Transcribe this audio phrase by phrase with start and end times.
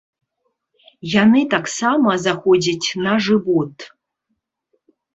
[1.15, 3.77] Яны таксама заходзяць на жывот.